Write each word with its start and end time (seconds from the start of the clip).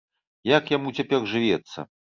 Як 0.57 0.73
яму 0.77 0.95
цяпер 0.99 1.31
жывецца. 1.35 1.91